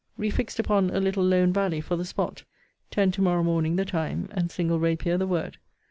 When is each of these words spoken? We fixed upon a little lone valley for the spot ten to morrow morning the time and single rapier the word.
We 0.17 0.31
fixed 0.31 0.57
upon 0.57 0.89
a 0.89 0.99
little 0.99 1.23
lone 1.23 1.53
valley 1.53 1.79
for 1.79 1.95
the 1.95 2.05
spot 2.05 2.43
ten 2.89 3.11
to 3.11 3.21
morrow 3.21 3.43
morning 3.43 3.75
the 3.75 3.85
time 3.85 4.29
and 4.31 4.49
single 4.49 4.79
rapier 4.79 5.15
the 5.19 5.27
word. 5.27 5.59